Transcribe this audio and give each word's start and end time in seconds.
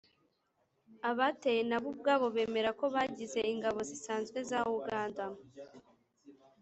abateye 1.09 1.61
na 1.69 1.77
bo 1.81 1.87
ubwabo 1.93 2.27
bemera 2.35 2.69
ko 2.79 2.85
bagize 2.95 3.39
ingabo 3.53 3.79
zisanzwe 3.89 4.37
za 4.49 4.59
uganda 4.77 5.25